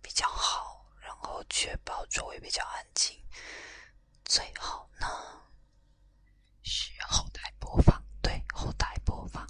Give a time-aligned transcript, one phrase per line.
[0.00, 3.20] 比较好，然后确保周围比较安静。
[4.24, 5.06] 最好呢
[6.62, 9.46] 是后台播放，对，后台播放。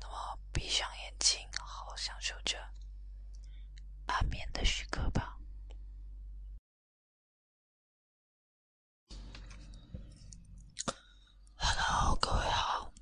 [0.00, 2.58] 那么闭上眼睛，好好享受着
[4.06, 5.36] 安眠的时刻吧。
[11.56, 12.92] Hello，各位好，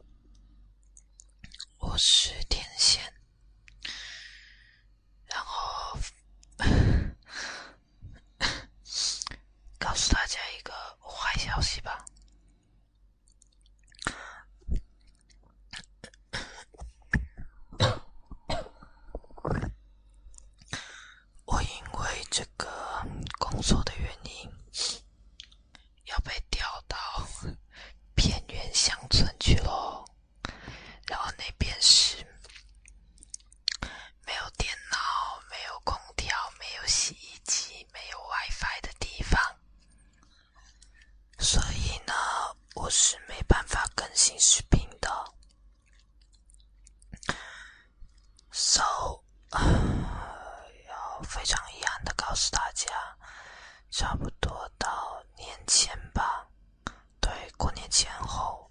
[1.78, 3.02] 我是天线，
[5.26, 5.98] 然后
[9.78, 12.04] 告诉大家一个坏消息吧。
[21.46, 22.66] 我因为这个
[23.38, 24.50] 工作的原因，
[26.06, 26.96] 要被调到
[28.14, 30.02] 偏远乡村去喽。
[31.06, 32.16] 然后那边是
[34.24, 34.98] 没有电脑、
[35.50, 39.38] 没有空调、没有洗衣机、没有 WiFi 的地方，
[41.38, 42.14] 所以呢，
[42.74, 45.34] 我是没办法更新视频的。
[48.50, 49.22] So，
[50.88, 51.69] 要非常
[52.42, 52.90] 是大家，
[53.90, 56.48] 差不多到年前吧，
[57.20, 58.70] 对，过年前后，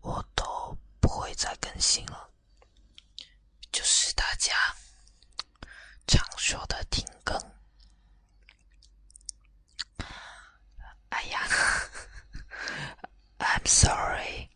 [0.00, 2.30] 我都不会再更新了，
[3.72, 4.54] 就是大家
[6.06, 7.36] 常说的停更。
[11.08, 11.48] 哎呀
[13.38, 14.48] ，I'm sorry，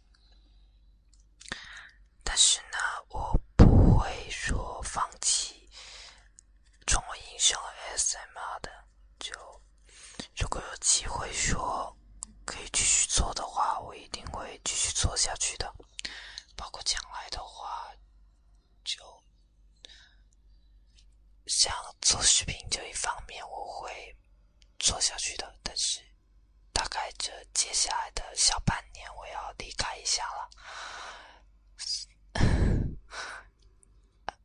[2.23, 5.69] 但是呢，我不会说放弃
[6.86, 8.70] 中文音声和 SMR 的。
[9.19, 9.33] 就
[10.36, 11.96] 如果有机会说
[12.44, 15.72] 可以继续做的话，我一定会继续做下去的。
[16.56, 17.92] 包括将来的话，
[18.84, 19.02] 就
[21.46, 24.17] 像做视频这一方面，我会
[24.78, 25.58] 做下去的。
[25.62, 26.00] 但是
[26.72, 30.50] 大概这接下来的小半年，我要离开一下了。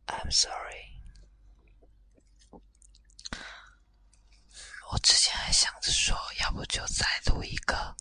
[0.07, 0.92] I'm sorry。
[4.93, 7.95] 我之前还想着说，要不就再录一个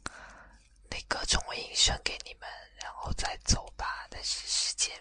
[0.90, 2.46] 那个中文音声给你们，
[2.82, 4.06] 然后再走吧。
[4.10, 4.94] 但是时间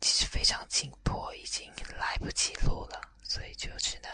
[0.00, 4.10] 其实非常紧迫，已经来不及录了，所以就只能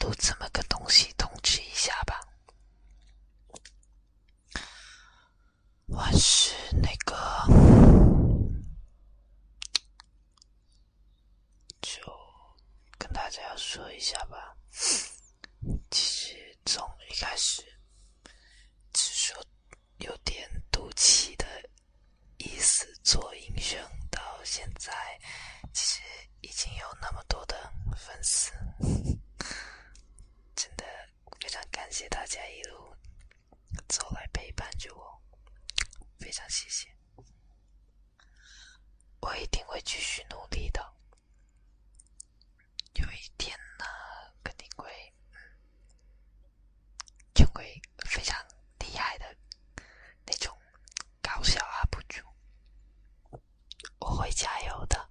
[0.00, 2.18] 录这么个东西通知一下吧。
[5.88, 7.14] 我是那个，
[11.82, 12.00] 就
[12.96, 14.56] 跟大家说一下吧。
[16.66, 17.62] 从一开始
[18.92, 19.46] 只说
[19.98, 21.46] 有点赌气的
[22.38, 23.78] 意思做音声，
[24.10, 24.92] 到现在
[25.72, 26.02] 其实
[26.40, 28.50] 已经有那么多的粉丝，
[30.56, 30.84] 真的
[31.40, 32.92] 非常感谢大家一路
[33.88, 35.22] 走来陪伴着我，
[36.18, 36.88] 非常谢谢，
[39.20, 40.84] 我一定会继续努力的。
[42.94, 43.84] 有一天呢，
[44.42, 44.90] 肯定会。
[47.34, 48.34] 成为非常
[48.78, 49.36] 厉害的
[50.24, 50.56] 那种
[51.20, 52.22] 搞笑 UP 主，
[53.98, 55.10] 我会加油的。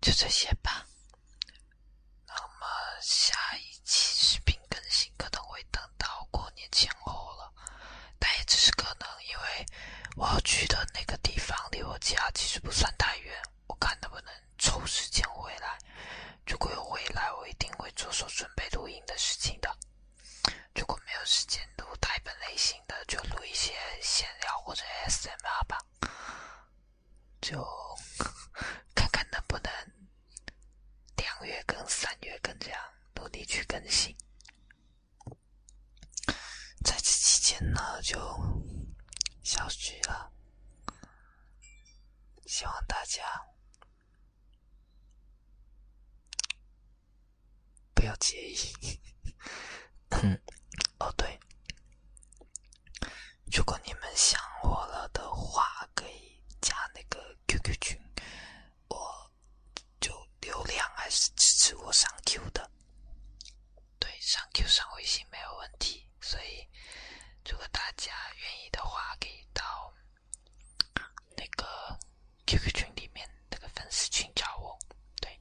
[0.00, 0.86] 就这些吧。
[2.26, 2.66] 那么
[3.02, 7.52] 下一期视频更新可能会等到过年前后了，
[8.18, 9.66] 但也只是可能，因为
[10.16, 15.78] 我要去的那个地方离我家其实不算太远，我看能不能抽时间回来。
[16.46, 19.76] 如果有回来，我一定会着手准备录音的事情的。
[20.74, 25.78] 如果没有时间录台本类型的，就录一些闲聊或者 SMR 吧。
[27.40, 27.62] 就
[28.94, 29.70] 看看能不能
[31.16, 32.80] 两月更、三月更这样
[33.14, 34.16] 努力去更新。
[36.84, 36.96] 在
[37.60, 38.18] 那，就
[39.42, 40.32] 消失了。
[42.46, 43.22] 希望大家
[47.94, 49.00] 不要介意。
[50.98, 51.38] 哦，对，
[53.52, 58.00] 如果你们想我了的话，可以加那个 QQ 群，
[58.88, 59.30] 我
[60.00, 62.70] 就流量还是支持我上 Q 的。
[63.98, 66.66] 对，上 Q 上微信没有问题，所以
[67.48, 69.92] 如果大家愿意的话，可以到
[71.36, 71.98] 那个
[72.46, 74.78] QQ 群里面那个粉丝群找我。
[75.20, 75.40] 对，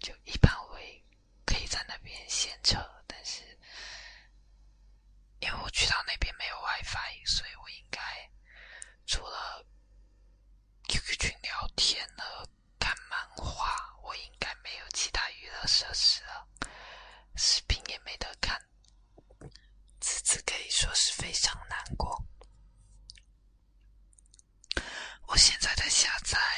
[0.00, 1.04] 就一般会
[1.44, 3.42] 可以在那边闲扯，但是
[5.40, 6.58] 因为我去到那边没有
[15.66, 16.48] 设施了，
[17.36, 18.58] 视频也没得看，
[20.00, 22.24] 此次可以说是非常难过。
[25.26, 26.57] 我现在在下载。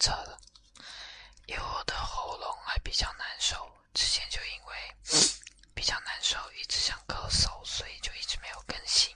[0.00, 0.40] 撤了，
[1.46, 4.94] 因为我的喉咙还比较难受，之前就因为
[5.74, 9.14] 比较难受，一直想咳嗽，所以就一直没有更新，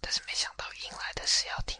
[0.00, 1.78] 但是没想到迎来的是要听。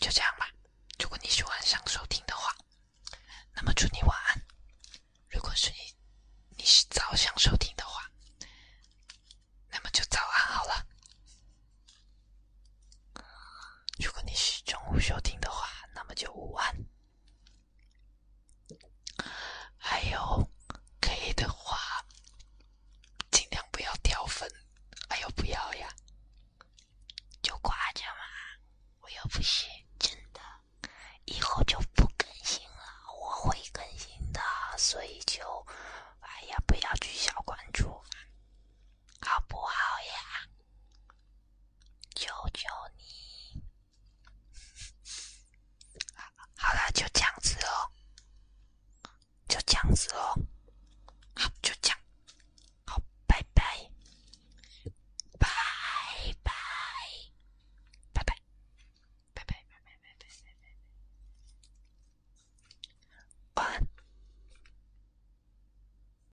[0.00, 0.48] 就这样吧。
[0.98, 2.56] 如果你喜欢上收听的话，
[3.54, 4.42] 那么祝你晚安。
[5.28, 5.76] 如果是你，
[6.56, 7.75] 你是早想收听。